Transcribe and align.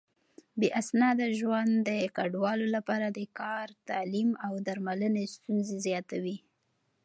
بې 0.59 0.67
اسناده 0.81 1.27
ژوند 1.39 1.71
د 1.87 1.89
کډوالو 2.15 2.65
لپاره 2.75 3.07
د 3.17 3.19
کار، 3.39 3.67
تعليم 3.89 4.29
او 4.45 4.53
درملنې 4.67 5.23
ستونزې 5.35 5.75
زياتوي. 5.85 6.37